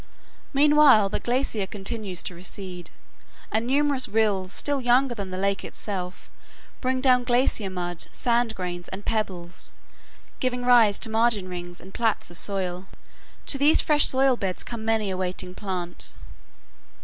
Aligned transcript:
Meanwhile, 0.51 1.09
the 1.09 1.19
glacier 1.19 1.67
continues 1.67 2.23
to 2.23 2.33
recede, 2.33 2.89
and 3.51 3.67
numerous 3.67 4.07
rills, 4.09 4.51
still 4.51 4.81
younger 4.81 5.13
than 5.13 5.29
the 5.29 5.37
lake 5.37 5.63
itself, 5.63 6.31
bring 6.81 7.01
down 7.01 7.23
glacier 7.23 7.69
mud, 7.69 8.07
sand 8.11 8.55
grains, 8.55 8.87
and 8.87 9.05
pebbles, 9.05 9.71
giving 10.39 10.65
rise 10.65 10.97
to 10.97 11.11
margin 11.11 11.47
rings 11.47 11.79
and 11.79 11.93
plats 11.93 12.31
of 12.31 12.37
soil. 12.39 12.87
To 13.45 13.59
these 13.59 13.79
fresh 13.79 14.07
soil 14.07 14.37
beds 14.37 14.63
come 14.63 14.83
many 14.83 15.11
a 15.11 15.17
waiting 15.17 15.53
plant. 15.53 16.13